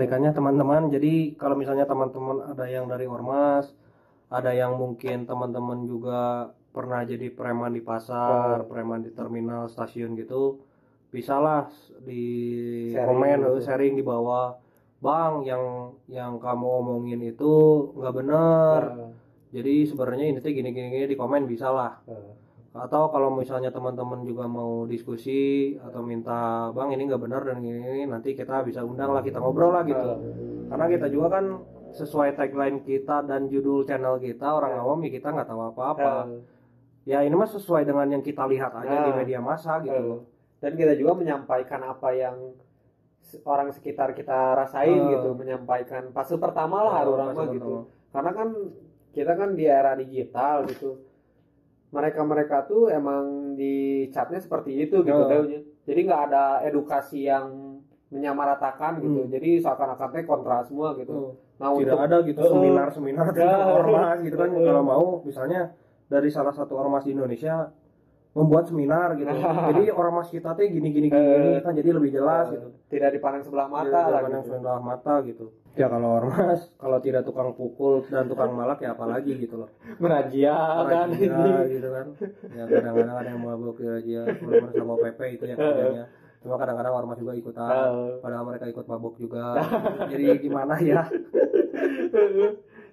[0.00, 0.88] mengerikannya teman-teman.
[0.88, 3.68] Jadi kalau misalnya teman-teman ada yang dari ormas
[4.32, 10.62] ada yang mungkin teman-teman juga pernah jadi preman di pasar preman di terminal stasiun gitu
[11.10, 11.66] bisalah
[12.06, 12.24] di
[12.94, 13.54] Sharing komen gitu.
[13.66, 14.54] sharing di bawah
[15.02, 15.64] bang yang
[16.06, 17.52] yang kamu omongin itu
[17.98, 18.80] nggak bener.
[18.86, 19.10] Eh,
[19.50, 22.39] jadi sebenarnya ini gini gini gini di komen bisa lah eh.
[22.70, 27.78] Atau kalau misalnya teman-teman juga mau diskusi atau minta bang ini nggak benar dan gini,
[27.78, 30.10] gini nanti kita bisa undang lah kita ngobrol lah gitu.
[30.70, 31.44] Karena kita juga kan
[31.90, 36.30] sesuai tagline kita dan judul channel kita orang awam ya kita nggak tahu apa-apa.
[36.30, 36.40] Eh,
[37.08, 39.18] ya ini mah sesuai dengan yang kita lihat aja di Nah.
[39.18, 39.90] media massa gitu.
[39.98, 40.20] Loh
[40.60, 42.36] dan kita juga menyampaikan apa yang
[43.42, 45.10] orang sekitar kita rasain Eh.
[45.10, 46.12] gitu menyampaikan.
[46.12, 47.50] Fase pertama lah Oh, orang pertama.
[47.50, 47.74] gitu.
[48.10, 48.48] karena kan
[49.10, 50.98] kita kan di era digital gitu
[51.90, 53.74] mereka mereka tuh emang di
[54.08, 55.26] chatnya seperti itu gitu Oh.
[55.26, 55.60] Deunya.
[55.84, 57.76] jadi nggak ada edukasi yang
[58.10, 59.30] menyamaratakan gitu Hmm.
[59.30, 62.50] jadi seakan-akan teh kontra semua gitu Tuh, nah tidak untuk ada gitu Oh.
[62.52, 63.32] seminar-seminar Ya.
[63.32, 64.62] tentang ormas gitu kan Oh.
[64.62, 65.60] kalau mau misalnya
[66.06, 67.70] dari salah satu ormas di Indonesia
[68.30, 69.26] membuat seminar gitu.
[69.74, 71.34] Jadi ormas kita teh gini gini gini, Eh.
[71.36, 72.70] gini kan jadi lebih jelas gitu.
[72.86, 74.50] tidak dipandang sebelah mata Iya, lah jangan yang gitu.
[74.54, 75.44] sebelah mata gitu.
[75.74, 79.68] Ya kalau ormas kalau tidak tukang pukul dan tukang malak ya apalagi gitu loh.
[79.98, 80.54] Merajia
[80.86, 82.06] kan gitu kan.
[82.54, 86.06] Ya kadang-kadang ada yang mabuk razia walaupun sama PP itu ya kerjanya
[86.40, 87.68] cuma kadang-kadang ormas juga ikutan.
[87.68, 88.16] Eh.
[88.24, 89.58] padahal mereka ikut mabuk juga.
[90.10, 91.02] Jadi gimana ya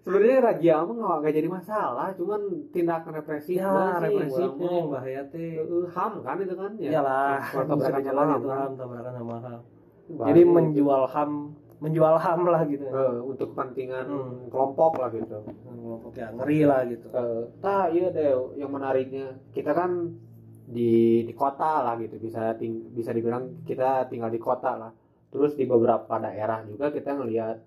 [0.01, 4.85] sebenarnya razia mah nggak jadi masalah cuman tindakan represif ya yang mah.
[4.93, 5.61] bahaya teh.
[5.61, 6.89] Eh, ham kan itu kan ya?
[6.93, 9.59] Iyalah tabrakan sama itu ham, ham tabrakan sama ham.
[10.07, 11.31] Jadi menjual ham
[11.77, 12.85] menjual ham lah gitu.
[12.85, 14.49] Eh, untuk kepentingan Hmm.
[14.49, 15.37] kelompok lah gitu.
[15.45, 17.07] Kelompok ya ngeri lah gitu.
[17.07, 20.17] Eh, tah iya deh yang menariknya kita kan
[20.67, 24.91] di di kota lah gitu bisa ting- bisa dibilang kita tinggal di kota lah.
[25.27, 27.57] Terus di beberapa daerah juga kita ngelihat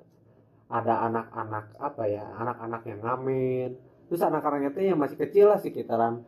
[0.71, 3.71] ada anak-anak apa ya anak-anak yang ngamen.
[4.07, 6.23] Terus anak-anaknya tuh yang masih kecil lah sekitaran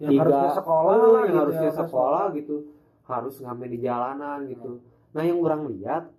[0.00, 2.24] yang Tiga, harusnya sekolah lah yang gitu, harusnya yang sekolah.
[2.36, 2.56] gitu.
[3.08, 4.84] Harus ngamen di jalanan gitu.
[5.16, 6.12] Nah yang orang lihat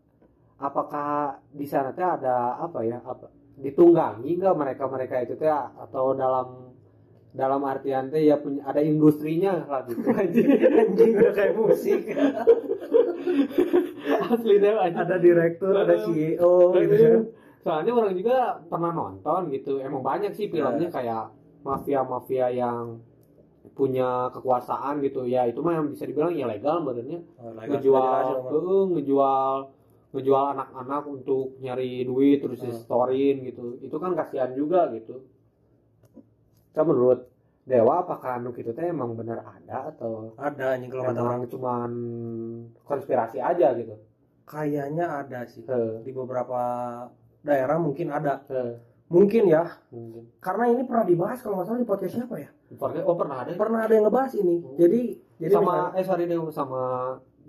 [0.58, 3.30] apakah di sana teh ada apa ya apa
[3.62, 5.50] ditunggangi nggak mereka mereka itu teh?
[5.54, 6.74] Atau dalam
[7.32, 10.02] dalam artian teh ya punya ada industrinya lah gitu.
[10.18, 12.02] Anjing anjing udah kayak musik.
[14.34, 19.78] Asli deh ada direktur ada CEO gitu soalnya orang juga pernah nonton gitu.
[19.78, 21.30] Emang banyak sih filmnya kayak
[21.62, 23.00] mafia mafia yang
[23.78, 25.30] punya kekuasaan gitu.
[25.30, 27.22] Ya itu mah yang bisa dibilang ilegal badannya
[27.70, 29.54] ngejual eh, ngejual
[30.12, 33.78] ngejual anak-anak untuk nyari duit terus storein gitu.
[33.80, 35.22] Itu kan kasihan juga gitu.
[36.74, 41.22] Kan menurut Dewa apakah anu gitu teh emang bener ada atau ada anjing kalau kata
[41.22, 41.46] orang.
[41.46, 41.92] cuman
[42.82, 44.02] konspirasi aja gitu?
[44.50, 45.62] Kayaknya ada sih.
[45.70, 46.60] Eh, di beberapa
[47.42, 48.42] daerah mungkin ada.
[48.48, 49.66] Eh, mungkin ya.
[49.90, 50.24] Mungkin.
[50.38, 52.50] Karena ini pernah dibahas kalau nggak salah di podcast siapa ya?
[53.04, 53.52] Oh pernah ada.
[53.54, 54.56] Pernah ada yang ngebahas ini.
[54.58, 54.76] Hmm.
[54.76, 55.02] jadi
[55.38, 56.82] jadi sama misalnya- eh sorry deh sama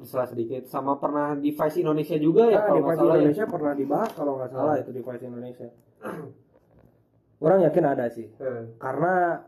[0.03, 0.62] salah sedikit.
[0.66, 3.19] Sama pernah di Vice Indonesia juga ya Nah, kalau di nggak salah ya.
[3.20, 4.82] Indonesia pernah dibahas kalau nggak salah Hmm.
[4.82, 5.69] itu di Vice Indonesia.
[7.42, 8.26] Orang yakin ada sih.
[8.32, 9.42] Eh, karena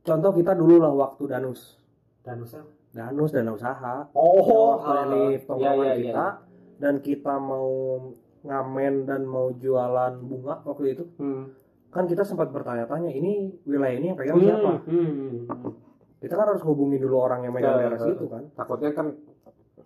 [0.00, 1.78] contoh kita dulu lah waktu danus.
[2.22, 4.08] Dan usaha danus dana usaha.
[4.14, 6.10] Oh iya tongkrongan iya kita.
[6.10, 6.26] iya.
[6.76, 7.68] Dan kita mau
[8.46, 11.44] ngamen dan mau jualan bunga waktu itu hmm.
[11.88, 15.72] kan kita sempat bertanya-tanya ini wilayah ini yang pegang siapa Hmm, hmm, hmm.
[16.18, 19.06] kita kan harus hubungi dulu orang yang megang daerah situ kan takutnya kan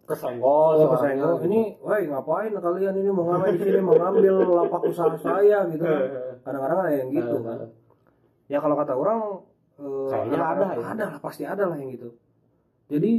[0.02, 1.38] kesenggol Oh, kesenggol.
[1.38, 1.46] gitu.
[1.46, 5.84] Ini, woi ngapain kalian ini mau ngamen di sini mau ngambil lapak usaha saya gitu
[5.84, 6.02] kan.
[6.44, 7.58] Kadang-kadang ada yang gitu Eh, kan.
[8.46, 9.18] Ya kalau kata orang
[9.78, 10.86] eh, Kayaknya anak-anak- ada ya.
[10.90, 12.08] Ada lah, pasti ada lah yang gitu.
[12.90, 13.12] Jadi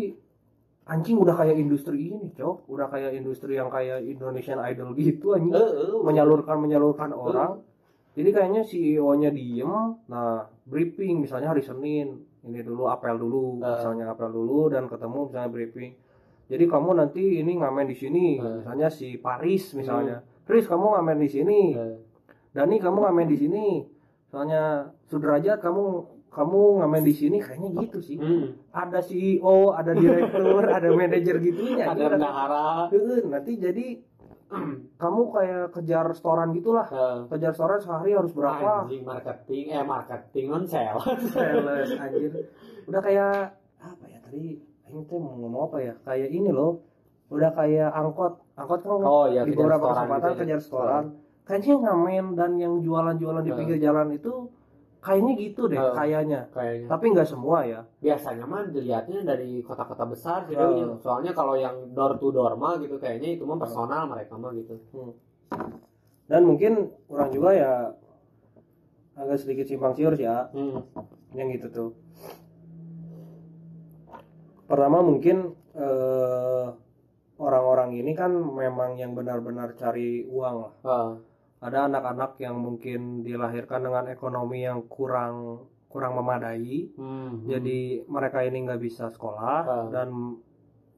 [0.91, 2.68] anjing udah kayak industri ini, Cok.
[2.68, 5.56] Udah kayak industri yang kayak Indonesian Idol gitu anjing.
[5.56, 7.63] Eh, eh, Menyalurkan menyalurkan orang.
[8.12, 9.72] Jadi kayaknya CEO-nya diem,
[10.12, 13.72] nah briefing misalnya hari Senin, ini dulu apel dulu, Eh.
[13.72, 15.96] misalnya apel dulu dan ketemu misalnya briefing.
[16.52, 18.59] Jadi kamu nanti ini ngamen di sini, Eh.
[18.59, 20.19] misalnya si Paris misalnya.
[20.44, 21.96] Chris kamu ngamen di sini, eh.
[22.52, 23.66] Dani kamu ngamen di sini.
[24.28, 25.84] Misalnya Sudrajat kamu
[26.32, 28.16] kamu ngamen di sini kayaknya gitu sih.
[28.16, 28.56] Hmm.
[28.72, 31.84] Ada CEO, ada direktur, ada manajer gitunya.
[31.92, 33.86] ada bendahara Heeh, nanti jadi
[35.02, 36.88] kamu kayak kejar restoran gitulah.
[36.88, 38.88] Eh, Kejar restoran sehari harus berapa?
[38.88, 41.04] anjing marketing eh marketing non sales
[41.36, 42.32] Sales anjir.
[42.88, 44.60] Udah kayak apa ya tadi
[44.92, 45.94] ini tuh mau ngomong apa ya?
[46.04, 46.84] Kayak ini loh.
[47.32, 48.40] Udah kayak angkot.
[48.56, 50.40] Angkot kan oh ya di beberapa kesempatan gitu ya.
[50.44, 51.04] kejar restoran.
[51.48, 54.48] Kayaknya ngamen dan yang jualan-jualan di pinggir jalan itu
[55.02, 55.94] kayaknya gitu deh, Eh.
[55.94, 56.46] kayaknya.
[56.50, 57.82] kayaknya Tapi nggak semua ya.
[57.98, 60.53] biasanya mah dilihatnya dari kota-kota besar sih.
[60.53, 60.94] Deunya.
[60.96, 64.78] soalnya kalau yang door to door mah gitu kayaknya itu mah personal mereka mah gitu
[64.92, 65.12] Hmm.
[66.26, 66.74] dan mungkin
[67.08, 67.74] orang juga ya
[69.14, 70.86] agak sedikit simpang siur sih ya Hmm.
[71.32, 71.90] yang gitu tuh
[74.66, 76.66] pertama mungkin eh,
[77.38, 81.12] orang-orang ini kan memang yang benar-benar cari uang lah Ah.
[81.61, 87.46] Ada anak-anak yang mungkin dilahirkan dengan ekonomi yang kurang kurang memadai Hmm.
[87.46, 89.85] jadi mereka ini nggak bisa sekolah Ah.
[89.87, 90.40] dan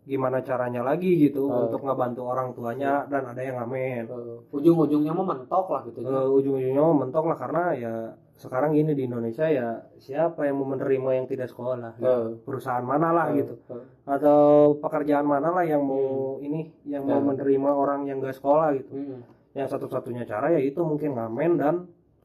[0.03, 1.65] gimana caranya lagi gitu Ah.
[1.65, 6.27] untuk ngebantu orang tuanya dan ada yang ngamen Eh, ujung-ujungnya mau mentok lah gitu Eh,
[6.29, 7.93] ujung-ujungnya mau mentok lah karena ya
[8.33, 9.67] sekarang ini di Indonesia ya
[9.97, 12.43] siapa yang mau menerima yang tidak sekolah gitu.
[12.43, 13.83] Perusahaan mana lah Eh, gitu eh.
[14.05, 14.39] atau
[14.77, 19.21] pekerjaan mana lah yang mau ini yang mau menerima orang yang gak sekolah gitu Hmm.
[19.53, 21.75] Yang satu-satunya cara yaitu mungkin ngamen dan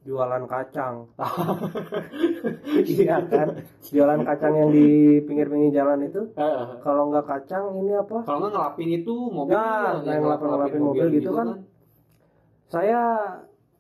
[0.05, 1.05] jualan kacang.
[2.89, 3.49] Iya kan?
[3.85, 6.33] Jualan kacang yang di pinggir-pinggir jalan itu.
[6.81, 8.25] Kalau nggak kacang ini apa?
[8.25, 11.49] Kalau nggak ngelapin itu mobil Ya, yang ngelapin-ngelapin mobil gitu kan.
[12.69, 13.01] saya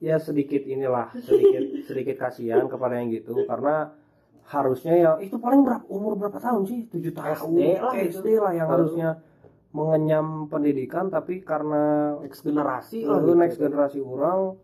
[0.00, 3.44] ya sedikit inilah sedikit sedikit kasihan kepada yang gitu.
[3.44, 3.92] Karena
[4.48, 6.80] harusnya ya itu paling berapa umur berapa tahun sih?
[6.88, 8.18] Tujuh tahun SD lah gitu.
[8.20, 9.08] SD lah yang harusnya
[9.78, 13.32] mengenyam pendidikan tapi karena next generasi itu lah gitu.
[13.32, 14.58] next generasi orang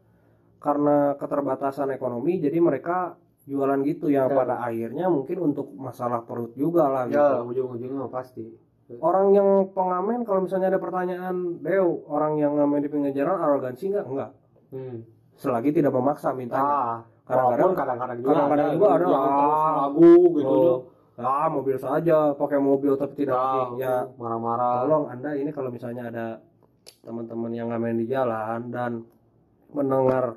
[0.59, 3.15] karena keterbatasan ekonomi jadi mereka
[3.45, 4.35] jualan gitu yang Ya.
[4.35, 7.15] pada akhirnya mungkin untuk masalah perut juga lah gitu.
[7.15, 8.45] ya ujung-ujungnya pasti
[8.85, 13.89] Orang yang pengamen kalau misalnya ada pertanyaan, Deo, orang yang ngamen di pinggir jalan arogansi
[13.89, 14.05] nggak?
[14.05, 14.31] Enggak.
[14.77, 14.97] hmm.
[15.35, 16.69] Selagi tidak memaksa mintanya.
[16.69, 19.07] ah Kadang-kadang- kadang-kadang juga kadang-kadang juga ada,
[19.89, 20.77] lagu gitu Oh,
[21.17, 23.71] ah mobil saja, pakai mobil tapi tidak Ah.
[23.77, 26.27] Ya, marah-marah tolong Anda ini kalau misalnya ada
[27.01, 29.07] teman-teman yang ngamen di jalan dan
[29.71, 30.35] mendengar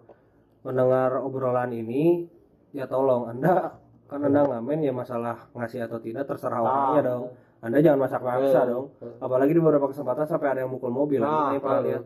[0.61, 2.27] mendengar obrolan ini,
[2.71, 3.73] ya tolong Anda
[4.05, 7.05] kan Anda ngamen ya masalah ngasih atau tidak terserah orangnya Ah.
[7.05, 7.25] dong.
[7.57, 8.85] Anda jangan masak-maksa Eh, dong.
[9.17, 11.17] Apalagi di beberapa kesempatan sampai ada yang mukul mobil.
[11.19, 12.03] Nah, ini pernah lihat.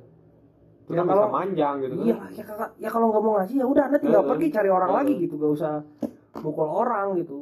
[0.81, 3.33] itu Ya, kan kalau- bisa manjang gitu Iya, kan ya kakak, ya kalau nggak mau
[3.37, 4.95] ngasih ya udah Anda tinggal Eh, pergi cari orang eh.
[4.97, 5.73] lagi gitu, gak usah
[6.37, 7.37] mukul orang gitu.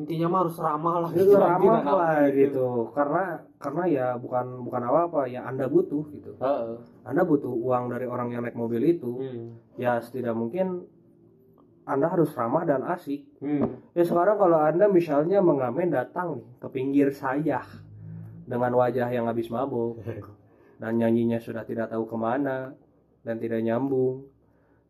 [0.00, 2.88] Intinya mah harus ramah lah Itu ramah lah apa gitu.
[2.96, 3.24] Karena
[3.60, 6.32] karena ya bukan bukan apa-apa, ya Anda butuh gitu.
[6.40, 6.80] Heeh.
[7.04, 9.20] Anda butuh uang dari orang yang naik mobil itu.
[9.20, 9.60] Hmm.
[9.76, 10.88] Ya setidak mungkin
[11.84, 13.28] Anda harus ramah dan asik.
[13.44, 13.84] Hmm.
[13.92, 17.60] Ya sekarang kalau Anda misalnya mengamen datang nih ke pinggir saya
[18.50, 20.02] dengan wajah yang habis mabuk
[20.82, 22.74] dan nyanyinya sudah tidak tahu ke mana
[23.22, 24.26] dan tidak nyambung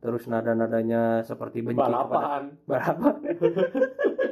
[0.00, 3.14] terus nada-nadanya seperti benci kepada balapan balapan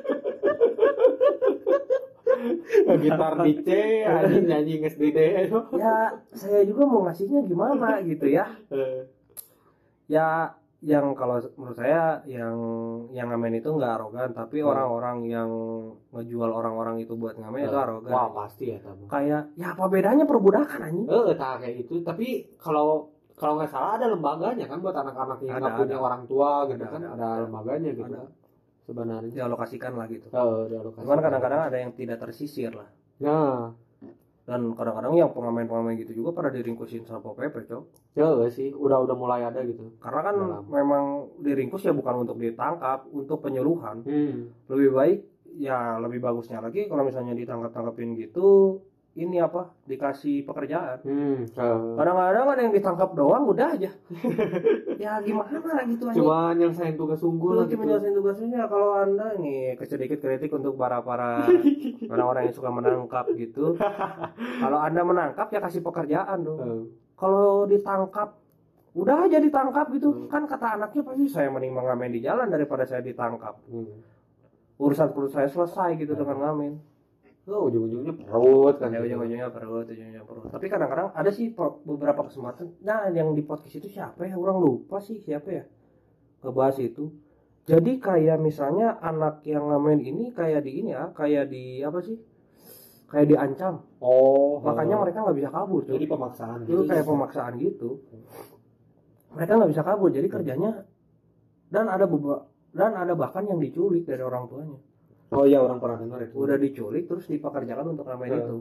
[2.96, 3.69] gitar di C
[4.02, 5.19] anjing nyanyi nges di D.
[5.75, 5.96] Ya
[6.31, 8.49] saya juga mau ngasihnya gimana gitu ya.
[10.08, 12.55] Ya yang kalau menurut saya yang
[13.11, 14.70] yang ngamen itu nggak arogan tapi Hmm.
[14.70, 15.50] orang-orang yang
[16.14, 18.08] ngejual orang-orang itu buat ngamen itu arogan.
[18.08, 21.06] Wah pasti ya tamu kayak ya apa bedanya perbudakan anjing?
[21.11, 25.58] Eh tak kayak itu tapi kalau kalau nggak salah ada lembaganya kan buat anak-anak yang
[25.58, 26.02] nggak punya ada.
[26.05, 27.43] orang tua gitu Ada, kan ada, ada, ada.
[27.43, 28.12] lembaganya gitu.
[28.14, 28.23] Ada.
[28.88, 29.29] Sebenarnya.
[29.44, 30.32] Dialokasikan lah gitu.
[30.32, 31.05] Oh, dialokasi.
[31.05, 32.88] cuman kadang-kadang ada yang tidak tersisir lah.
[33.20, 33.76] Nah.
[34.49, 38.17] Dan kadang-kadang yang pengamen-pengamen gitu juga pada diringkusin satpol pp cok.
[38.17, 38.73] Ya nggak sih.
[38.73, 39.93] Udah udah mulai ada gitu.
[40.00, 40.73] Karena kan Udah lama.
[40.73, 41.05] memang
[41.44, 44.73] diringkus ya bukan untuk ditangkap untuk penyuluhan hmm.
[44.73, 45.19] lebih baik
[45.58, 48.81] ya lebih bagusnya lagi kalau misalnya ditangkap tangkapin gitu
[49.19, 51.43] ini apa dikasih pekerjaan Hmm.
[51.43, 51.79] eh.
[51.99, 53.91] kadang-kadang ada yang ditangkap doang udah aja
[55.03, 59.75] ya gimana gitu aja cuma nyelesain tugas unggul lah gitu cuma tugasnya kalau anda nih
[59.83, 61.43] sedikit kritik untuk para para
[62.12, 63.75] orang-orang yang suka menangkap gitu
[64.62, 66.83] kalau anda menangkap ya kasih pekerjaan dong Eh.
[67.14, 68.38] kalau ditangkap
[68.95, 70.26] udah aja ditangkap gitu Hmm.
[70.26, 73.99] kan kata anaknya pasti saya mending mengamen di jalan daripada saya ditangkap Hmm.
[74.76, 76.21] urusan perut saya selesai gitu Hmm.
[76.21, 76.73] dengan ngamen
[77.49, 78.93] Oh, ujung-ujungnya perut kan.
[78.93, 80.52] Ya ujung-ujungnya perut ujung-ujungnya perut.
[80.52, 82.76] Tapi kadang-kadang ada sih beberapa kesempatan.
[82.85, 84.37] Nah yang di podcast itu siapa ya?
[84.37, 85.64] Orang lupa sih siapa ya
[86.45, 87.09] ngebahas itu.
[87.64, 92.21] Jadi kayak misalnya anak yang ngamen ini kayak di ini ya kayak di apa sih?
[93.09, 95.09] Kayak diancam oh makanya oh.
[95.09, 95.97] mereka nggak bisa kabur tuh.
[95.97, 97.90] Jadi pemaksaan itu kayak pemaksaan gitu.
[99.33, 100.12] Mereka nggak bisa kabur.
[100.12, 100.85] Jadi kerjanya
[101.73, 102.45] dan ada beberapa
[102.76, 104.76] dan ada bahkan yang diculik dari orang tuanya
[105.30, 106.35] oh iya orang pernah dengar itu.
[106.35, 108.38] Udah diculik terus dipekerjakan untuk ngamen Hmm.
[108.38, 108.56] itu.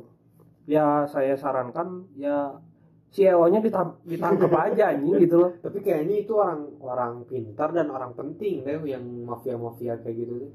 [0.66, 2.60] Ya saya sarankan ya
[3.08, 5.52] si EO-nya ditam- ditangkap aja anjing gitu loh.
[5.58, 10.34] Tapi kayaknya itu orang orang pintar dan orang penting deh yang mafia mafia kayak gitu
[10.40, 10.52] tuh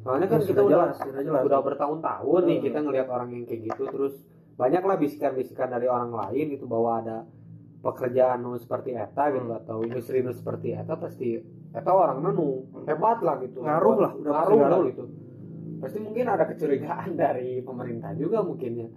[0.00, 1.42] soalnya kan Ya, kita sudah udah jelas sudah jelas.
[1.44, 2.64] udah bertahun-tahun nih Hmm.
[2.64, 4.14] kita ngelihat orang yang kayak gitu terus
[4.56, 7.16] banyaklah bisikan-bisikan dari orang lain gitu bahwa ada
[7.78, 9.58] pekerjaan nu seperti eta gitu Hmm.
[9.58, 11.36] atau industri nu seperti eta pasti
[11.70, 13.60] eta orang nu hebat lah gitu.
[13.60, 14.84] Ngaruh lah, udah ngaruh lah ngaruh.
[14.88, 15.04] gitu
[15.80, 18.88] pasti mungkin ada kecurigaan dari pemerintah juga mungkin ya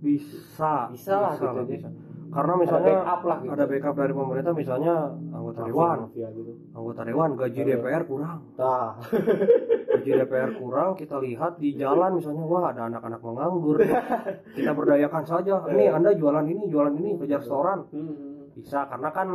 [0.00, 1.76] bisa Bisa lah gitu, lah, Ji.
[1.76, 1.88] bisa.
[2.30, 3.50] karena misalnya ada backup lah gitu.
[3.52, 4.94] ada backup dari pemerintah misalnya
[5.28, 6.52] anggota dewan gitu.
[6.72, 7.60] anggota dewan gaji.
[7.60, 8.96] DPR kurang Nah,
[9.92, 13.76] gaji DPR kurang kita lihat di jalan misalnya wah ada anak-anak menganggur
[14.56, 18.56] kita berdayakan saja nih anda jualan ini jualan ini kejar restoran hmm.
[18.56, 19.28] bisa karena kan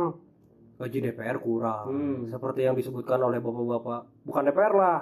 [0.76, 2.18] gaji DPR kurang Hmm.
[2.26, 4.98] seperti yang disebutkan oleh bapak-bapak bukan DPR lah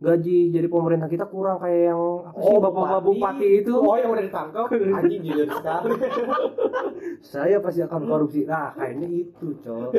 [0.00, 3.48] gaji jadi pemerintah kita kurang kayak yang apa sih bapak-bapak bupati.
[3.60, 3.72] Itu.
[3.76, 4.64] Oh, yang udah ditangkap.
[4.72, 5.90] Anjing jujur sekali.
[7.32, 8.40] saya pasti akan korupsi.
[8.48, 9.92] Nah kayaknya itu coy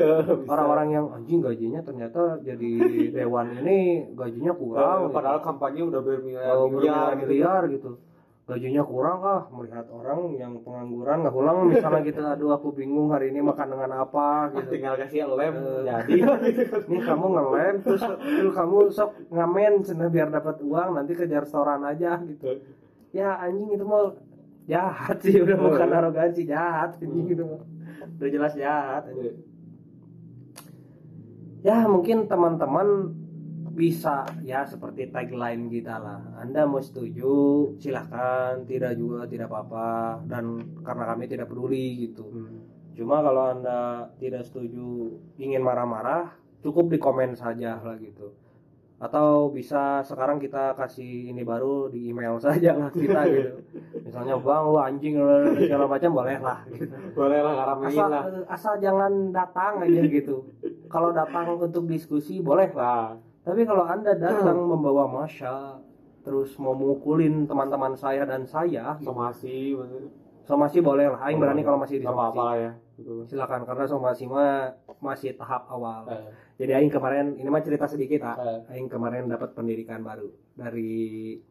[0.45, 2.71] orang-orang yang anjing gajinya ternyata jadi
[3.21, 5.13] dewan ini gajinya kurang.
[5.13, 7.15] Padahal kampanye udah bermiliar Oh, miliar
[7.69, 7.77] gitu.
[7.77, 7.91] gitu
[8.51, 13.31] gajinya kurang ah melihat orang yang pengangguran nggak pulang misalnya kita aduh aku bingung hari
[13.31, 15.81] ini makan dengan apa gitu tinggal kasih lem Eh.
[15.87, 16.13] jadi
[16.91, 18.03] ini kamu ngelem terus
[18.51, 22.59] kamu sok ngamen cina biar dapat uang nanti kejar restoran aja gitu
[23.11, 24.11] ya anjing itu mau
[24.67, 25.97] jahat sih udah Oh, bukan iya.
[25.97, 27.63] arogansi jahat anjing gitu mah.
[28.19, 29.35] udah jelas jahat anjing.
[31.61, 33.15] ya mungkin teman-teman
[33.71, 36.19] bisa ya seperti tagline kita lah.
[36.37, 37.31] Anda mau setuju
[37.79, 38.61] silahkan.
[38.67, 40.21] Tidak juga tidak apa-apa.
[40.27, 42.27] Dan karena kami tidak peduli gitu.
[42.27, 42.59] Hmm.
[42.91, 48.35] cuma kalau Anda tidak setuju ingin marah-marah cukup di komen saja lah gitu.
[49.01, 53.57] Atau bisa sekarang kita kasih ini baru di email saja lah kita gitu.
[54.05, 56.95] Misalnya bang lu anjing lu segala macam boleh lah gitu.
[57.17, 58.23] Boleh lah ngaramein asal lah.
[58.45, 60.45] asal jangan datang aja gitu.
[60.85, 63.17] Kalau datang untuk diskusi boleh lah.
[63.17, 65.81] Nah tapi kalau anda datang membawa masa
[66.21, 70.03] terus mau mukulin teman-teman saya dan saya gitu, somasi bener.
[70.45, 72.71] somasi boleh lah aing berani kalau masih apa-apa disomasi lah ya
[73.01, 73.13] gitu.
[73.25, 74.69] silakan karena somasi mah
[75.01, 76.05] masih tahap awal.
[76.13, 76.29] Eh,
[76.61, 78.37] jadi aing kemarin ini mah cerita sedikit ah.
[78.37, 81.41] Eh, aing kemarin dapat pendidikan baru dari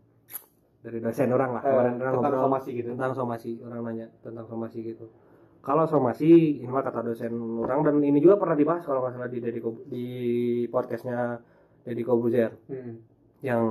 [0.81, 2.89] dari dosen orang lah eh, kemarin orang tentang ngobrol somasi gitu.
[2.95, 5.11] tentang somasi orang nanya tentang somasi gitu.
[5.61, 9.29] Kalau somasi ini mah kata dosen orang dan ini juga pernah dibahas kalau nggak salah
[9.29, 10.07] di Kob- di
[10.71, 11.43] podcastnya
[11.85, 12.53] Deddy Kobuzer.
[12.69, 13.01] Hmm.
[13.41, 13.65] yang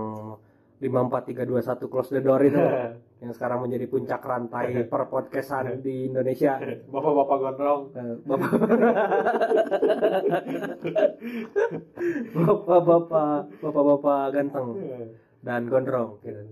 [0.81, 2.57] 54321 close the door itu.
[3.19, 6.55] Yang sekarang menjadi puncak rantai per podcastan di Indonesia.
[6.87, 7.81] Bapak-bapak gondrong.
[7.91, 8.51] Eh, bapak
[12.31, 14.67] bapak-bapak bapak-bapak ganteng
[15.43, 16.15] dan gondrong.
[16.23, 16.43] Gitu.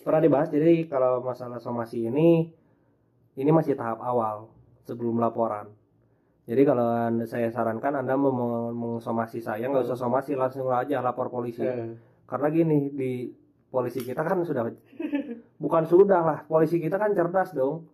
[0.00, 2.48] pernah dibahas jadi kalau masalah somasi ini
[3.36, 4.48] ini masih tahap awal
[4.88, 5.68] sebelum laporan
[6.44, 11.00] jadi kalau anda, saya sarankan anda mau meng- mengsomasi saya nggak usah somasi langsung aja
[11.00, 11.64] lapor polisi.
[11.64, 11.96] Eh,
[12.28, 13.32] karena gini di
[13.72, 14.68] polisi kita kan sudah
[15.64, 17.88] bukan sudah lah polisi kita kan cerdas dong.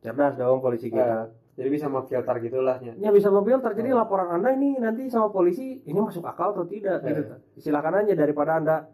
[0.00, 1.28] Cerdas dong polisi kita.
[1.28, 2.96] Eh, jadi bisa memfilter gitulah ya.
[2.96, 3.76] Ya bisa memfilter.
[3.76, 7.36] Jadi laporan anda ini nanti sama polisi ini masuk akal atau tidak gitu.
[7.60, 8.88] Silakan aja daripada anda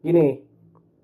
[0.00, 0.40] gini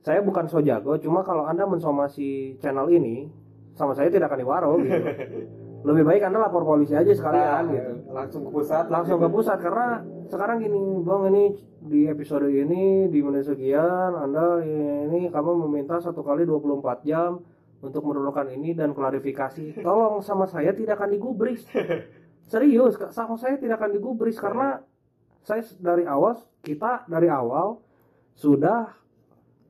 [0.00, 3.28] saya bukan so jago cuma kalau anda mensomasi channel ini
[3.76, 5.02] sama saya tidak akan diwaro gitu
[5.86, 7.92] lebih baik anda lapor polisi aja sekalian Nah, gitu.
[8.10, 11.44] langsung ke pusat langsung ke pusat karena sekarang gini bang ini
[11.86, 17.38] di episode ini di menit sekian anda ini kamu meminta satu kali 24 jam
[17.78, 19.84] untuk menurunkan ini dan klarifikasi.
[19.84, 21.62] Tolong sama saya tidak akan digubris.
[22.50, 24.82] Serius Kak, sama saya tidak akan digubris karena
[25.42, 27.78] saya dari awal kita dari awal
[28.34, 28.90] sudah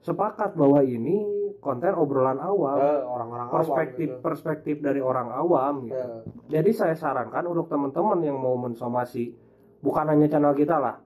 [0.07, 1.27] sepakat bahwa ini
[1.59, 4.23] konten obrolan awal Eh, orang-orang awam perspektif gitu.
[4.23, 9.35] perspektif dari orang awam gitu Eh, jadi saya sarankan untuk teman-teman yang mau mensomasi
[9.83, 10.97] bukan hanya channel kita lah,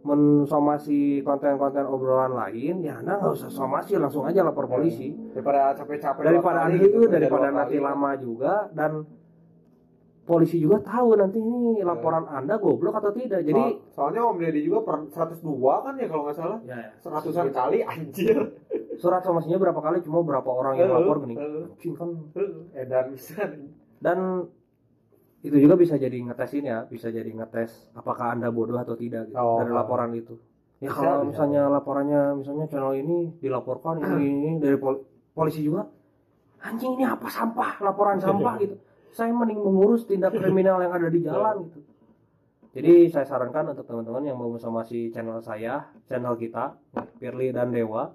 [0.00, 5.12] mensomasi konten-konten obrolan lain, ya anda nggak usah somasi langsung aja lapor polisi.
[5.32, 9.04] daripada capek-capek Daripada dua kali itu gitu, daripada nanti lama juga dan
[10.30, 13.42] polisi juga tahu nanti ini laporan anda goblok atau tidak.
[13.42, 15.42] Jadi So- soalnya Om Deddy juga per 102
[15.82, 16.58] kan ya kalau nggak salah?
[16.62, 18.38] Ya, seratusan kali anjir.
[18.94, 19.98] Surat somasinya berapa kali?
[20.00, 21.34] Cuma berapa orang yang lapor gini.
[21.34, 22.08] Anjing kan.
[22.72, 23.42] Edan bisa
[23.98, 24.46] dan
[25.40, 29.36] itu juga bisa jadi ngetesin ya bisa jadi ngetes apakah anda bodoh atau tidak gitu,
[29.36, 29.58] Oh.
[29.58, 30.36] dari laporan itu.
[30.78, 31.28] Ya Bisa, kalau bisa.
[31.28, 35.84] misalnya laporannya misalnya channel ini dilaporkan ini, ini dari pol- polisi juga
[36.60, 37.80] anjing ini apa sampah?
[37.80, 38.76] Laporan sampah gitu
[39.14, 41.80] saya mending mengurus tindak kriminal yang ada di jalan gitu.
[42.70, 46.78] Jadi saya sarankan untuk teman-teman yang mau mensomasi channel saya channel kita
[47.18, 48.06] Firly dan Dewa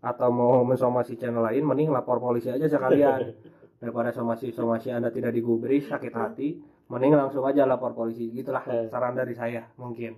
[0.00, 3.36] atau mau mensomasi channel lain mending lapor polisi aja sekalian.
[3.80, 6.56] Daripada somasi-somasi anda tidak digubris sakit hati
[6.88, 8.32] mending langsung aja lapor polisi.
[8.32, 10.16] Gitulah saran dari saya mungkin.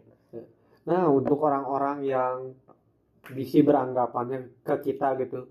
[0.82, 2.34] Nah, untuk orang-orang yang
[3.30, 5.46] bisi beranggapannya ke kita gitu.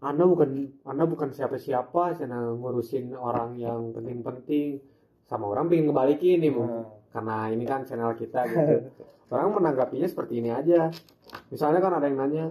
[0.00, 0.50] Anda bukan
[0.84, 4.80] Anda bukan siapa-siapa sana ngurusin orang yang penting-penting
[5.24, 6.68] sama orang pengen ngebalikin nih Bung.
[6.68, 6.86] Hmm.
[7.10, 8.92] Karena ini kan channel kita gitu.
[9.32, 10.92] Orang menanggapinya seperti ini aja.
[11.50, 12.44] Misalnya kan ada yang nanya,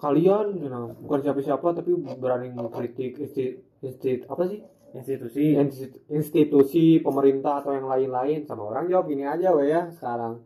[0.00, 4.62] kalian you know, bukan siapa-siapa tapi berani mengkritik isti apa sih?
[4.96, 10.40] institusi Institu- institusi pemerintah atau yang lain-lain sama orang jawab gini aja we ya sekarang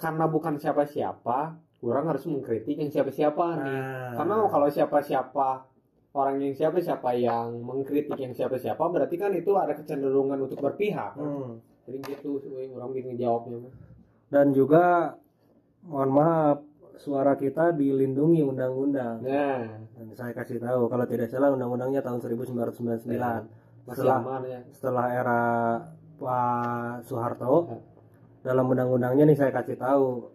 [0.00, 3.76] karena bukan siapa-siapa orang harus mengkritik yang siapa-siapa nih.
[3.76, 5.48] Nah, karena kalau siapa-siapa
[6.14, 11.14] orang yang siapa-siapa yang mengkritik yang siapa-siapa berarti kan itu ada kecenderungan untuk berpihak.
[11.14, 11.58] Hmm.
[11.84, 12.40] jadi gitu
[12.72, 13.72] orang bingung jawabnya mah.
[14.32, 15.12] dan juga
[15.84, 16.64] mohon maaf
[16.96, 19.20] suara kita dilindungi undang-undang.
[19.20, 19.68] Nah.
[19.92, 23.04] Dan saya kasih tahu kalau tidak salah undang-undangnya tahun 1999
[23.84, 25.42] masih Setelah- aman ya setelah era
[26.16, 27.78] Pak Soeharto Ya.
[28.48, 30.32] dalam undang-undangnya nih saya kasih tahu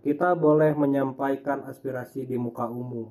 [0.00, 3.10] kita boleh menyampaikan aspirasi di muka umum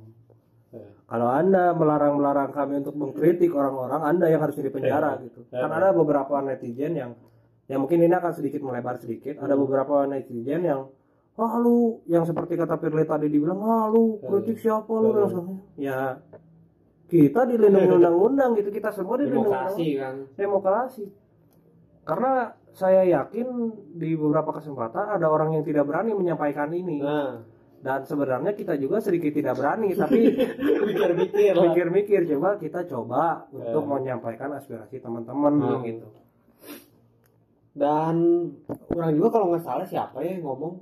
[0.67, 0.83] Ya.
[1.07, 5.63] kalau anda melarang-melarang kami untuk mengkritik orang-orang anda yang harus di penjara gitu Ya.
[5.63, 7.11] kan ada beberapa netizen yang
[7.67, 9.63] yang mungkin ini akan sedikit melebar sedikit ada Hmm.
[9.63, 10.91] beberapa netizen yang
[11.35, 14.27] ah lu yang seperti kata Firly tadi dibilang ah lu Ya.
[14.27, 15.15] kritik siapa lu Ya.
[15.15, 15.99] dan sebagainya." ya
[17.07, 21.03] kita dilindungi undang-undang gitu kita semua dilindungi demokrasi undang-undang kan demokrasi
[22.03, 22.31] karena
[22.77, 23.47] saya yakin
[23.91, 27.01] di beberapa kesempatan ada orang yang tidak berani menyampaikan ini.
[27.01, 27.41] Nah.
[27.77, 30.29] Dan sebenarnya kita juga sedikit tidak berani tapi
[30.83, 33.89] mikir-mikir mikir-mikir coba kita coba untuk Eh.
[33.91, 35.81] menyampaikan aspirasi teman-teman Hmm.
[35.83, 36.05] gitu.
[37.73, 38.15] Dan
[38.91, 40.81] orang juga kalau nggak salah siapa ya yang ngomong?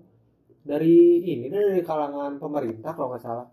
[0.65, 3.47] Dari ini dari kalangan pemerintah kalau nggak salah.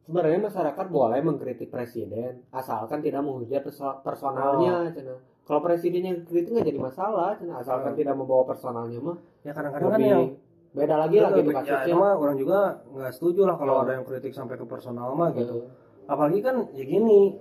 [0.00, 5.14] Sebenarnya masyarakat boleh mengkritik presiden asalkan tidak menghujat perso- personalnya cina.
[5.44, 7.98] Kalau presidennya kritik nggak jadi masalah asalkan Oh.
[7.98, 10.24] tidak membawa personalnya mah ya kadang-kadang kan yang
[10.70, 11.86] beda lagi lah gitu ya, kasusnya.
[11.90, 13.82] cuma orang juga nggak setuju lah kalau Oh.
[13.82, 15.56] ada yang kritik sampai ke personal mah gitu.
[15.60, 15.66] Eh,
[16.06, 17.34] apalagi kan ya gini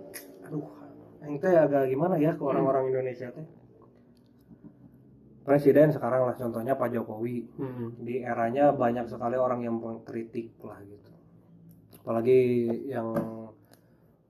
[0.43, 0.65] aduh
[1.19, 3.45] yang teh agak gimana ya ke orang-orang Indonesia teh?
[5.39, 7.37] Presiden sekarang lah contohnya Pak Jokowi.
[7.57, 7.97] Hmm.
[7.97, 11.09] di eranya banyak sekali orang yang mengkritik lah gitu.
[11.99, 12.37] Apalagi
[12.85, 13.09] yang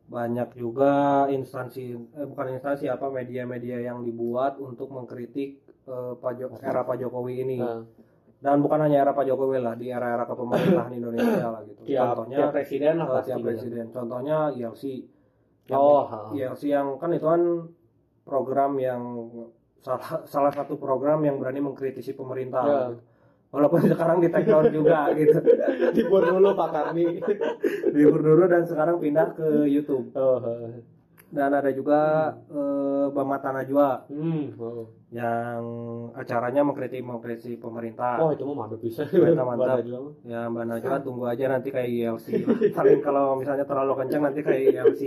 [0.09, 0.91] banyak juga
[1.29, 6.97] instansi eh, bukan instansi apa media-media yang dibuat untuk mengkritik eh, Pak Jo- era Pak
[6.97, 7.57] Jokowi ini.
[7.61, 7.85] Nah,
[8.39, 11.81] dan bukan hanya era Pak Jokowi lah di era-era kepemerintahan Indonesia lah gitu.
[11.85, 13.85] Tiap, contohnya tiap presiden lah eh, pasti tiap presiden.
[13.91, 14.83] Contohnya ILC
[15.69, 16.03] yang, oh.
[16.33, 17.41] ILC yang kan itu kan
[18.23, 19.01] program yang
[19.79, 22.79] salah salah satu program yang berani mengkritisi pemerintah Ya.
[22.89, 22.95] gitu.
[23.49, 25.37] Walaupun sekarang di take down juga gitu.
[25.97, 27.07] Libur dulu Pak Karni.
[27.97, 30.13] Libur dulu dan sekarang pindah ke YouTube.
[30.13, 30.41] Oh,
[31.29, 34.57] dan ada juga eh, Bamata Najwa hmm.
[34.57, 34.89] oh.
[35.13, 35.61] yang
[36.17, 38.17] acaranya mengkritik mengkritisi pemerintah.
[38.17, 39.05] Oh itu mah mantap bisa.
[39.13, 39.77] Mantap, mantap.
[40.25, 42.27] Ya Mbak Najwa tunggu aja nanti kayak ILC
[42.73, 45.01] paling kalau misalnya terlalu kencang nanti kayak ILC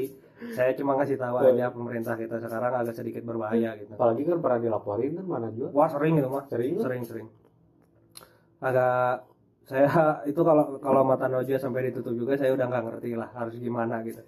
[0.55, 3.91] saya cuma ngasih tahu aja pemerintah kita sekarang agak sedikit berbahaya gitu.
[3.95, 6.79] Apalagi kan pernah dilaporin kan mana juga wah sering gitu mah Sering?
[6.79, 7.27] sering sering
[8.63, 9.27] agak
[9.67, 9.91] saya
[10.31, 14.01] itu kalau kalau mata Najwa sampai ditutup juga saya udah nggak ngerti lah harus gimana
[14.07, 14.23] gitu.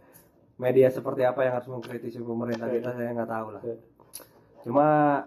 [0.55, 3.63] Media seperti apa yang harus mengkritisi pemerintah kita saya nggak tahu lah.
[3.63, 3.77] Oke.
[4.65, 5.21] cuma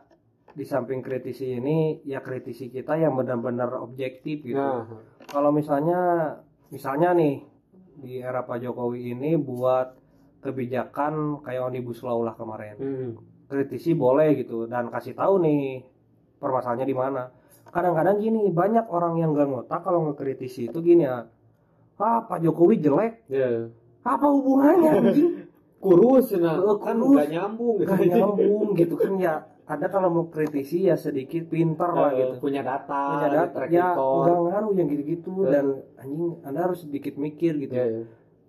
[0.57, 4.57] di samping kritisi ini ya kritisi kita yang benar-benar objektif gitu.
[4.57, 4.89] Nah
[5.29, 6.33] kalau misalnya
[6.73, 7.45] misalnya nih
[8.01, 9.93] di era Pak Jokowi ini buat
[10.41, 12.75] kebijakan kayak omnibus law lah kemarin.
[12.77, 13.11] Hmm.
[13.47, 15.79] kritisi boleh gitu dan kasih tahu nih
[16.35, 17.31] permasalahannya di mana
[17.77, 21.29] kadang-kadang gini banyak orang yang gak ngotak kalau ngekritisi itu gini ya.
[21.95, 23.29] Ah Pak Jokowi jelek.
[23.29, 23.69] Ya
[24.01, 25.29] apa hubungannya anjing?
[25.77, 27.13] Kurus nah Eh, kan kurus.
[27.13, 27.89] nggak nyambung gitu.
[27.91, 29.35] Gak nyambung gitu kan ya.
[29.67, 32.33] Ada kalau mau kritisi ya sedikit pintar lah Eh, gitu.
[32.41, 35.31] punya data punya data ya nggak ngaruh yang gitu-gitu.
[35.43, 35.51] Eh.
[35.51, 37.75] dan anjing anda harus sedikit mikir gitu.
[37.75, 38.01] Ya, ya.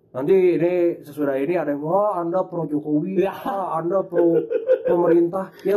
[0.09, 3.35] nanti ini sesudah ini ada yang wah anda pro Jokowi Ya.
[3.35, 4.41] ah, anda pro
[4.81, 5.51] pemerintah.
[5.61, 5.75] Ya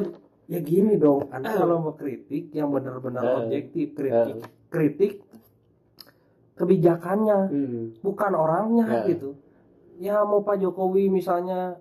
[0.53, 3.37] ya gini dong anda kalau mau kritik yang benar-benar Eh.
[3.43, 4.37] objektif kritik
[4.69, 5.13] kritik
[6.55, 7.85] kebijakannya Hmm.
[7.99, 9.01] bukan orangnya Ya.
[9.09, 9.31] gitu.
[9.97, 11.81] Ya mau Pak Jokowi misalnya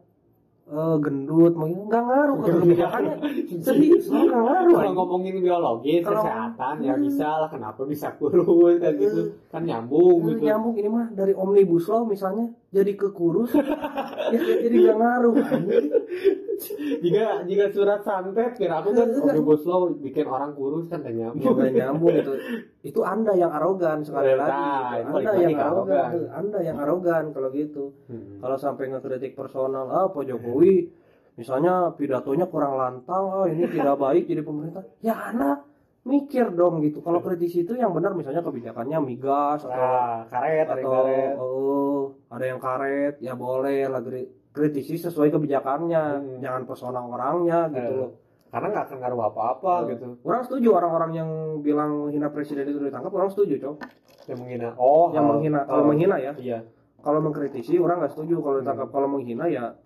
[0.64, 3.16] eh, gendut mungkin nggak ngaruh ke kebijakannya.
[3.60, 7.04] Serius nggak ngaruh kalau ngomongin biologis Kalau- kesehatan ya Hmm.
[7.04, 9.22] bisa lah kenapa bisa kurus kan gitu.
[9.52, 10.44] Kan nyambung Ini gitu.
[10.48, 15.36] nyambung ini mah dari omnibus law misalnya jadi ke kurus ya, jadi nggak ngaruh
[17.04, 21.28] jika jika surat santet kira aku kan omnibus law bikin orang kurus kan gak Ya,
[21.28, 21.52] nyambung.
[21.58, 22.34] Nggak nyambung itu.
[22.82, 24.64] Itu anda yang arogan sekali Nah, lagi
[25.04, 27.92] anda yang arogan anda yang arogan kalau gitu.
[28.08, 28.40] Hmm.
[28.40, 30.88] kalau sampai ngekritik personal ah Pak Jokowi
[31.36, 34.84] misalnya pidatonya kurang lantang ah ini tidak baik jadi pemerintah.
[35.02, 35.66] Ya anda
[36.04, 37.00] mikir dong gitu.
[37.00, 41.34] Kalau kritisi itu yang benar misalnya kebijakannya migas atau Nah, karet ada yang atau karet.
[41.36, 46.04] oh, ada yang karet ya boleh lah kri- kritisi sesuai kebijakannya.
[46.18, 46.40] Hmm.
[46.40, 48.12] jangan persona orangnya gitu Eh, loh.
[48.48, 50.08] karena nggak akan ngaruh apa-apa Eh, gitu.
[50.22, 53.76] Orang setuju orang-orang yang bilang hina presiden itu ditangkap orang setuju cok.
[54.28, 54.70] Yang menghina.
[54.76, 56.34] Oh yang hal- menghina kalau menghina ya.
[56.36, 56.60] Iya.
[57.00, 58.36] Kalau mengkritisi orang nggak setuju.
[58.40, 58.96] Kalau ditangkap Hmm.
[58.96, 59.78] kalau menghina ya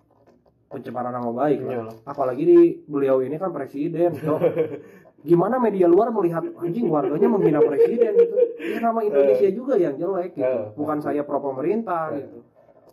[0.65, 1.60] pencemaran nama baik.
[1.62, 1.80] Iya.
[1.84, 1.95] Lah.
[2.06, 4.39] apalagi di beliau ini kan presiden Cok.
[5.26, 8.36] gimana media luar melihat anjing warganya menghina presiden gitu.
[8.62, 10.46] Ya nama Indonesia juga yang jelek gitu.
[10.46, 10.70] Eh.
[10.74, 12.22] bukan saya pro pemerintah Eh.
[12.22, 12.38] gitu.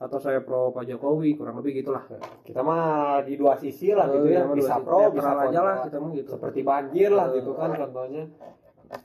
[0.03, 2.03] Atau saya pro Pak Jokowi kurang lebih gitulah.
[2.42, 4.49] Kita mah di dua sisi lah gitu Eh, ya.
[4.51, 6.29] bisa pro ya, bisa aja lah kita mah gitu.
[6.33, 7.38] Seperti banjir lah Eh.
[7.38, 8.25] gitu kan contohnya.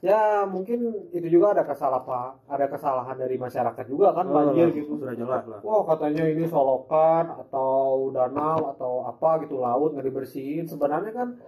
[0.03, 4.99] Ya mungkin itu juga ada kesalahan ada kesalahan dari masyarakat juga kan banjir Eh, gitu.
[4.99, 5.59] sudah jelas lah.
[5.61, 10.67] Wah katanya ini solokan atau danau atau apa gitu laut nggak dibersihin.
[10.67, 11.39] Sebenarnya kan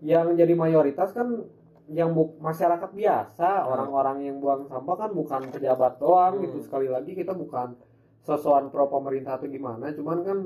[0.00, 1.42] yang jadi mayoritas kan
[1.88, 3.48] yang bu- masyarakat biasa.
[3.58, 3.70] Hmm.
[3.70, 6.44] orang-orang yang buang sampah kan bukan pejabat doang Hmm.
[6.44, 7.74] gitu sekali lagi kita bukan
[8.20, 9.88] sosokan pro pemerintah atau gimana.
[9.90, 10.38] Cuman kan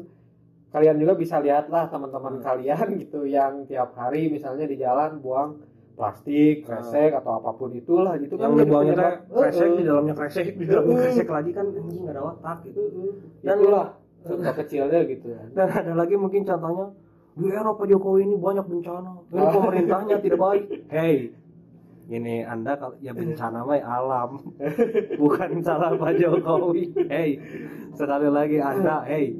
[0.70, 2.44] kalian juga bisa lihat lah teman-teman Hmm.
[2.44, 5.58] kalian gitu yang tiap hari misalnya di jalan buang
[5.92, 6.78] plastik, Hmm.
[6.78, 8.96] kresek atau apa pun itulah gitu yang jadi dibuangnya
[9.28, 12.80] kresek Eh, di dalamnya kresek di dalamnya kresek lagi kan anjing nggak ada otak gitu.
[13.40, 13.86] Dan itulah
[14.22, 15.26] contoh kecilnya gitu.
[15.50, 16.86] Dan ada lagi mungkin contohnya
[17.32, 19.12] di era Pak Jokowi ini banyak bencana.
[19.32, 19.52] Ini Ah.
[19.52, 20.64] pemerintahnya tidak baik.
[20.92, 21.32] Hey
[22.12, 24.30] ini anda kalau ya bencana mah alam.
[25.20, 26.92] Bukan salah Pak Jokowi.
[27.08, 27.40] Hey
[27.96, 29.32] sekali lagi anda hey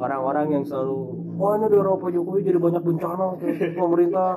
[0.00, 0.96] orang-orang yang selalu
[1.36, 3.26] oh ini di era Pak Jokowi jadi banyak bencana
[3.76, 4.30] pemerintah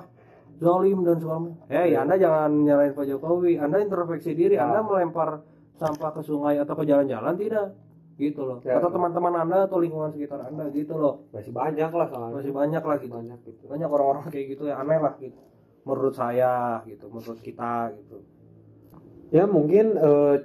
[0.60, 1.44] zalim dan macam.
[1.72, 3.56] Hey anda jangan nyalain Pak Jokowi.
[3.56, 4.60] Anda introspeksi diri.
[4.60, 4.68] Ya.
[4.68, 5.48] anda melempar
[5.80, 7.72] sampah ke sungai atau ke jalan-jalan tidak
[8.18, 8.58] gitu loh.
[8.66, 8.82] Ya.
[8.82, 11.30] atau teman-teman anda atau lingkungan sekitar anda gitu loh.
[11.30, 12.36] Masih banyak lah soalnya.
[12.36, 13.14] Masih banyak lah gitu.
[13.14, 13.64] Banyak gitu.
[13.70, 15.38] Banyak orang-orang kayak gitu ya aneh lah gitu.
[15.86, 18.18] Menurut saya gitu menurut kita gitu.
[19.30, 20.36] Ya mungkin eh,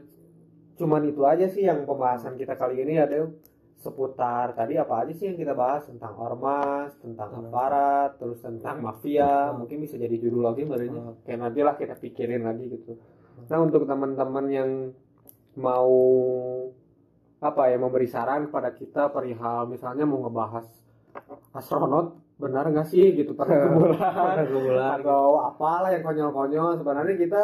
[0.77, 3.27] cuman itu aja sih yang pembahasan kita kali ini ada
[3.75, 5.89] seputar tadi apa aja sih yang kita bahas?
[5.89, 7.49] Tentang ormas tentang Hmm.
[7.49, 9.49] aparat terus tentang mafia.
[9.51, 9.65] Hmm.
[9.65, 11.17] mungkin bisa jadi judul lagi barunya Hmm.
[11.25, 13.01] kayak nanti lah kita pikirin lagi gitu.
[13.49, 14.71] Nah untuk teman-teman yang
[15.53, 15.91] mau
[17.43, 20.63] apa ya memberi saran kepada kita perihal misalnya mau ngebahas
[21.53, 23.71] astronot benar nggak sih gitu pakai
[24.55, 26.83] bulan atau apalah yang konyol-konyol.
[26.83, 27.43] Sebenarnya kita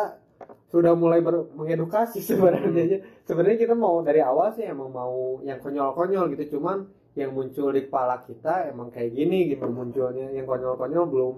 [0.71, 3.05] sudah mulai ber- mengedukasi sebenarnya.
[3.23, 6.59] Sebenarnya kita mau dari awal sih emang mau yang konyol-konyol gitu.
[6.59, 10.35] Cuman yang muncul di kepala kita emang kayak gini gitu munculnya.
[10.35, 11.35] Yang konyol-konyol belum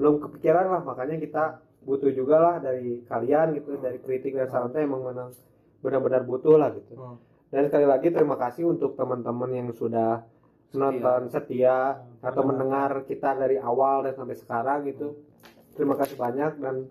[0.00, 0.80] belum kepikiran lah.
[0.80, 1.44] Makanya kita
[1.82, 5.34] butuh juga lah dari kalian gitu dari kritik dan saran teh emang memang
[5.84, 6.94] benar-benar butuh lah gitu.
[6.96, 7.18] Hmm.
[7.52, 10.24] Dan sekali lagi terima kasih untuk teman-teman yang sudah
[10.72, 15.20] menonton setia atau mendengar kita dari awal dan sampai sekarang gitu.
[15.76, 16.88] Terima kasih banyak dan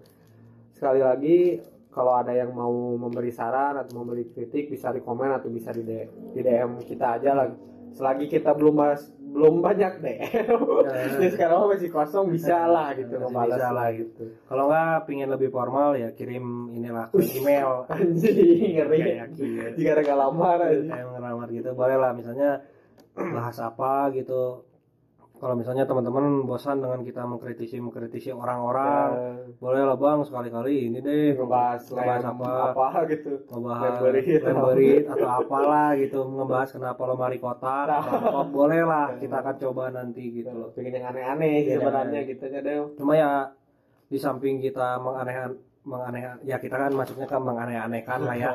[0.78, 1.40] sekali lagi
[1.90, 5.82] kalau ada yang mau memberi saran atau memberi kritik bisa di komen atau bisa di,
[6.30, 7.50] di DM kita aja lah.
[7.98, 10.60] Selagi kita belum mas belum banyak DM.
[11.16, 14.24] Jadi sekarang masih kosong bisa lah gitu Masih bisa lah gitu.
[14.46, 19.00] kalau nggak pingin lebih formal ya kirim inilah ke email Anjing ngeri.
[19.80, 20.92] Jika ada nggak lamar anjing.
[20.92, 22.50] kayak ngelamar gitu boleh lah misalnya
[23.36, 24.68] bahas apa gitu
[25.42, 29.10] kalau misalnya teman-teman bosan dengan kita mengkritisi mengkritisi orang-orang
[29.58, 33.94] boleh lah bang sekali-kali ini deh ngebahas ngebahas apa apa gitu ngebahas
[34.46, 35.04] Lemberit.
[35.08, 38.00] atau apalah gitu ngebahas kenapa lemari kotak Nah.
[38.00, 38.42] atau apa.
[38.48, 41.74] boleh lah kita akan coba nanti gitu loh bikin yang aneh-aneh Iya.
[41.76, 43.32] sebenarnya gitu ya Del cuma ya
[44.06, 48.52] di samping kita menganeh menganeh ya kita kan maksudnya kan menganeh-anehkan lah ya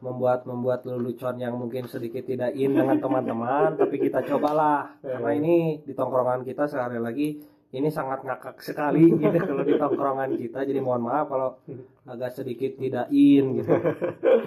[0.00, 4.96] membuat membuat lelucon yang mungkin sedikit tidak in dengan teman-teman tapi kita cobalah.
[5.00, 7.28] Karena ini di tongkrongan kita sekali lagi
[7.70, 10.66] ini sangat ngakak sekali gitu kalau di tongkrongan kita.
[10.66, 11.60] Jadi mohon maaf kalau
[12.08, 13.70] agak sedikit tidak in gitu.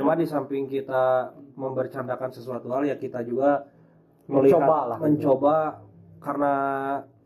[0.02, 3.64] Cuma di samping kita membercandakan sesuatu hal ya kita juga
[4.28, 4.98] melihat Mencoba lah.
[5.00, 5.56] mencoba
[6.24, 6.56] karena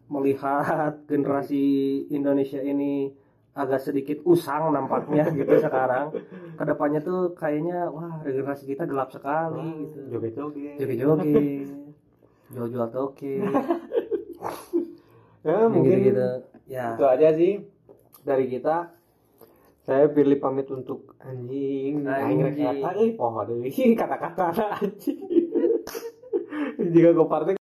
[0.09, 1.63] melihat generasi
[2.09, 3.13] Indonesia ini
[3.57, 6.13] agak sedikit usang nampaknya gitu sekarang.
[6.53, 9.99] Ke depannya tuh kayaknya wah generasi kita gelap sekali gitu.
[10.13, 10.77] joget-joget.
[10.77, 11.65] Joget-joget.
[12.53, 13.43] Jual-jual toke
[15.47, 16.27] ya yang mungkin gitu-gitu
[16.67, 16.95] ya.
[16.99, 17.53] itu aja sih
[18.27, 18.91] dari kita.
[19.87, 22.03] Saya pilih pamit untuk anjing.
[22.03, 22.59] Anjing.
[22.59, 23.63] anjing pohon
[24.03, 24.51] kata-kata
[24.83, 25.23] anjing.
[26.77, 27.55] Jika gue partai